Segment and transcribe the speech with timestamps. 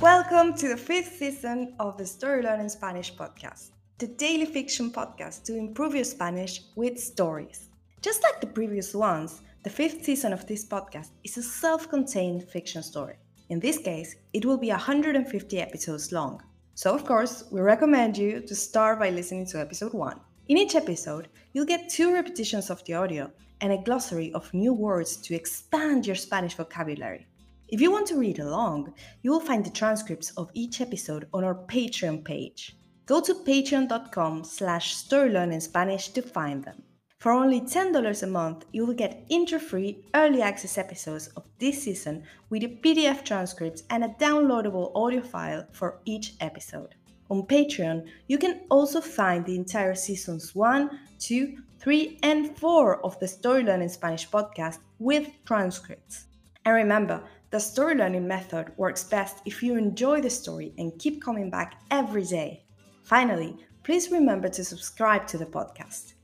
[0.00, 5.44] Welcome to the fifth season of the Story Learning Spanish podcast, the daily fiction podcast
[5.44, 7.70] to improve your Spanish with stories.
[8.02, 12.44] Just like the previous ones, the fifth season of this podcast is a self contained
[12.44, 13.14] fiction story.
[13.48, 16.42] In this case, it will be 150 episodes long.
[16.74, 20.20] So, of course, we recommend you to start by listening to episode 1.
[20.48, 23.30] In each episode, you'll get two repetitions of the audio
[23.62, 27.26] and a glossary of new words to expand your Spanish vocabulary.
[27.68, 31.42] If you want to read along, you will find the transcripts of each episode on
[31.42, 32.76] our Patreon page.
[33.06, 36.84] Go to patreon.com slash storylearningspanish to find them.
[37.18, 42.22] For only $10 a month, you will get intro-free early access episodes of this season
[42.50, 46.94] with a PDF transcripts and a downloadable audio file for each episode.
[47.30, 53.18] On Patreon, you can also find the entire seasons 1, 2, 3, and 4 of
[53.18, 56.26] the Story Learning Spanish podcast with transcripts.
[56.64, 57.22] And remember,
[57.56, 61.80] the story learning method works best if you enjoy the story and keep coming back
[61.90, 62.62] every day.
[63.02, 66.16] Finally, please remember to subscribe to the podcast.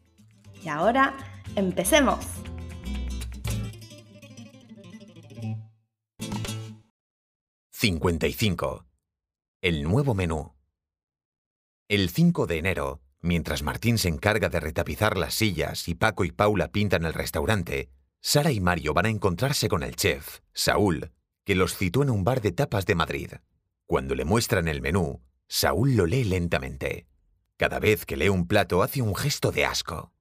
[0.62, 1.14] Y ahora,
[1.56, 2.27] empecemos.
[7.70, 8.84] «55.
[9.62, 10.52] El nuevo menú.
[11.89, 16.30] El 5 de enero, mientras Martín se encarga de retapizar las sillas y Paco y
[16.30, 17.89] Paula pintan el restaurante,
[18.20, 21.11] Sara y Mario van a encontrarse con el chef, Saúl,
[21.44, 23.32] que los citó en un bar de tapas de Madrid.
[23.86, 27.06] Cuando le muestran el menú, Saúl lo lee lentamente.
[27.56, 30.12] Cada vez que lee un plato hace un gesto de asco.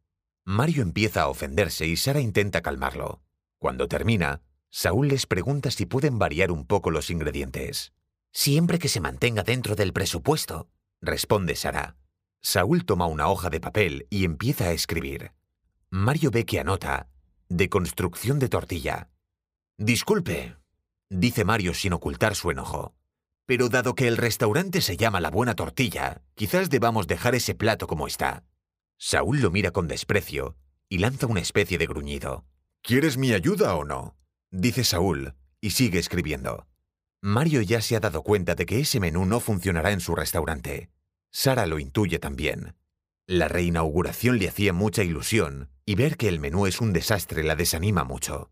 [0.44, 3.22] Mario empieza a ofenderse y Sara intenta calmarlo.
[3.60, 7.94] Cuando termina, Saúl les pregunta si pueden variar un poco los ingredientes.
[8.32, 10.70] Siempre que se mantenga dentro del presupuesto,
[11.02, 11.98] responde Sara.
[12.42, 15.32] Saúl toma una hoja de papel y empieza a escribir.
[15.90, 17.10] Mario ve que anota
[17.50, 19.10] de construcción de tortilla.
[19.78, 20.56] Disculpe,
[21.12, 22.96] dice Mario sin ocultar su enojo.
[23.46, 27.86] Pero dado que el restaurante se llama La Buena Tortilla, quizás debamos dejar ese plato
[27.86, 28.46] como está.
[28.98, 30.56] Saúl lo mira con desprecio
[30.88, 32.46] y lanza una especie de gruñido.
[32.82, 34.16] ¿Quieres mi ayuda o no?
[34.52, 36.66] dice Saúl y sigue escribiendo.
[37.22, 40.90] Mario ya se ha dado cuenta de que ese menú no funcionará en su restaurante.
[41.30, 42.76] Sara lo intuye también.
[43.28, 47.56] La reinauguración le hacía mucha ilusión y ver que el menú es un desastre la
[47.56, 48.50] desanima mucho.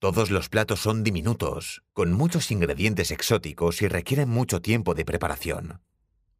[0.00, 5.80] Todos los platos son diminutos, con muchos ingredientes exóticos y requieren mucho tiempo de preparación.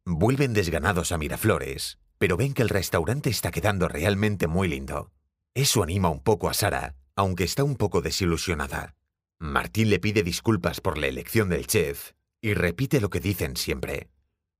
[0.05, 5.11] Vuelven desganados a Miraflores, pero ven que el restaurante está quedando realmente muy lindo.
[5.53, 8.95] Eso anima un poco a Sara, aunque está un poco desilusionada.
[9.39, 14.09] Martín le pide disculpas por la elección del chef y repite lo que dicen siempre.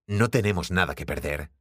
[0.07, 1.51] No tenemos nada que perder.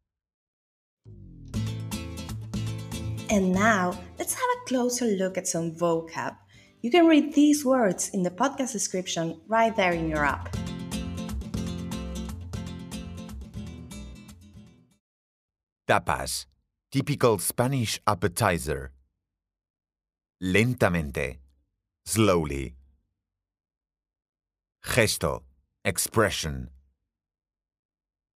[5.77, 6.48] Vocab.
[6.81, 10.55] You can read these words in the podcast description right there in your app.
[15.89, 16.47] Tapas.
[16.93, 18.93] Typical Spanish appetizer.
[20.41, 21.39] Lentamente.
[22.07, 22.77] Slowly.
[24.85, 25.43] Gesto.
[25.85, 26.69] Expression.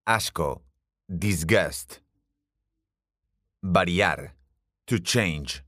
[0.09, 0.63] Asco.
[1.09, 2.01] Disgust.
[3.63, 4.33] Variar.
[4.89, 5.63] To change.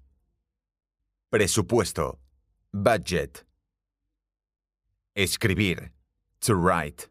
[1.33, 2.19] Presupuesto.
[2.75, 3.45] Budget.
[5.15, 5.93] Escribir.
[6.41, 7.07] To write.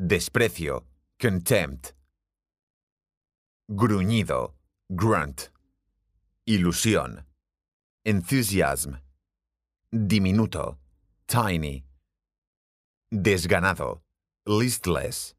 [0.00, 0.84] Desprecio.
[1.20, 1.92] Contempt.
[3.70, 4.54] Gruñido.
[4.96, 5.50] Grunt.
[6.48, 7.24] Ilusión.
[8.06, 8.96] Enthusiasm.
[9.92, 10.78] Diminuto.
[11.28, 11.84] Tiny.
[13.12, 14.00] Desganado.
[14.46, 15.34] Listless.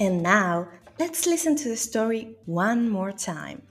[0.00, 0.66] And now,
[1.00, 3.62] let's listen to the story one more time.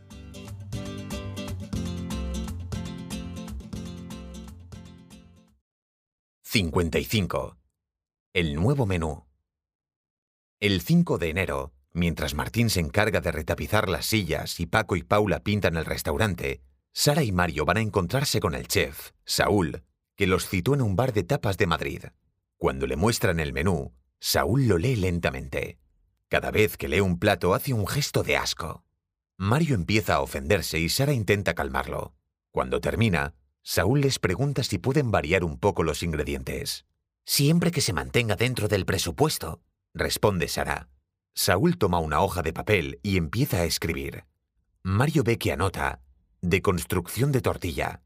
[6.41, 7.55] «55.
[8.33, 9.27] El nuevo menú.
[10.59, 15.03] El 5 de enero, mientras Martín se encarga de retapizar las sillas y Paco y
[15.03, 19.83] Paula pintan el restaurante, Sara y Mario van a encontrarse con el chef, Saúl,
[20.15, 22.05] que los citó en un bar de tapas de Madrid.
[22.57, 25.77] Cuando le muestran el menú, Saúl lo lee lentamente.
[26.29, 28.83] Cada vez que lee un plato hace un gesto de asco.
[29.37, 32.13] Mario empieza a ofenderse y Sara intenta calmarlo.
[32.51, 33.33] Cuando termina,
[33.63, 36.85] Saúl les pregunta si pueden variar un poco los ingredientes.
[37.25, 39.61] Siempre que se mantenga dentro del presupuesto,
[39.95, 40.89] responde Sara.
[41.33, 44.25] Saúl toma una hoja de papel y empieza a escribir.
[44.83, 46.01] Mario ve que anota
[46.41, 48.03] de construcción de tortilla.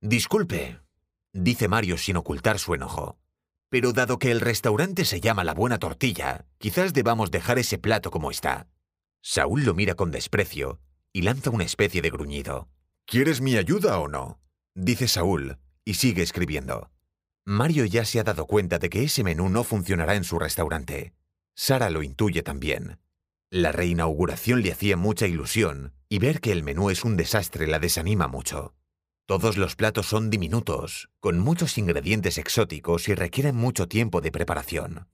[0.00, 0.80] Disculpe,
[1.34, 3.18] dice Mario sin ocultar su enojo.
[3.70, 8.10] Pero dado que el restaurante se llama La Buena Tortilla, quizás debamos dejar ese plato
[8.10, 8.66] como está.
[9.22, 10.80] Saúl lo mira con desprecio
[11.12, 12.68] y lanza una especie de gruñido.
[13.06, 14.40] ¿Quieres mi ayuda o no?
[14.74, 16.90] dice Saúl y sigue escribiendo.
[17.44, 21.14] Mario ya se ha dado cuenta de que ese menú no funcionará en su restaurante.
[21.54, 22.98] Sara lo intuye también.
[23.50, 27.78] La reinauguración le hacía mucha ilusión y ver que el menú es un desastre la
[27.78, 28.74] desanima mucho.
[29.30, 35.06] Todos los platos son diminutos, con muchos ingredientes exóticos y requieren mucho tiempo de preparación.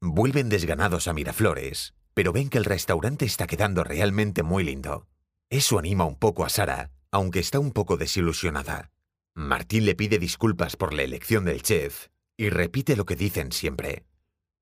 [0.00, 5.08] Vuelven desganados a Miraflores, pero ven que el restaurante está quedando realmente muy lindo.
[5.50, 8.92] Eso anima un poco a Sara, aunque está un poco desilusionada.
[9.34, 12.06] Martín le pide disculpas por la elección del chef
[12.38, 14.06] y repite lo que dicen siempre.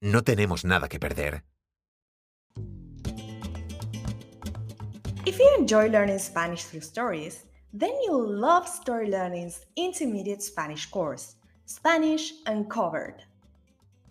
[0.01, 1.45] No tenemos nada que perder.
[5.25, 11.37] You enjoy learning Spanish through stories, then you'll love Story Learning's intermediate Spanish course,
[11.67, 13.25] Spanish Uncovered.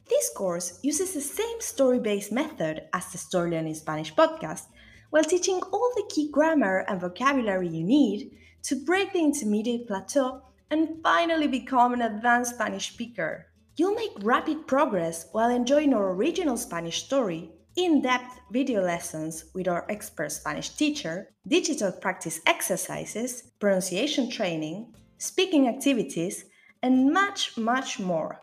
[0.09, 4.68] This course uses the same story based method as the Story Learning Spanish podcast
[5.09, 8.31] while teaching all the key grammar and vocabulary you need
[8.63, 13.48] to break the intermediate plateau and finally become an advanced Spanish speaker.
[13.75, 19.68] You'll make rapid progress while enjoying our original Spanish story in depth video lessons with
[19.68, 26.45] our expert Spanish teacher, digital practice exercises, pronunciation training, speaking activities,
[26.81, 28.41] and much, much more.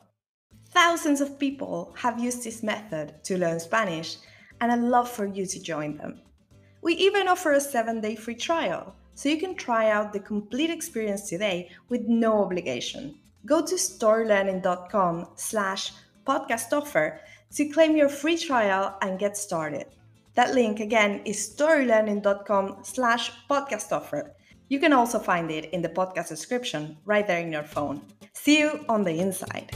[0.70, 4.19] Thousands of people have used this method to learn Spanish,
[4.60, 6.22] and I'd love for you to join them.
[6.81, 10.70] We even offer a seven day free trial, so you can try out the complete
[10.70, 13.16] experience today with no obligation.
[13.46, 15.92] Go to storylearning.com slash
[16.25, 17.20] podcast offer
[17.55, 19.87] to claim your free trial and get started.
[20.35, 24.35] That link again is storylearning.com slash podcast offer.
[24.69, 28.03] You can also find it in the podcast description right there in your phone.
[28.33, 29.71] See you on the inside.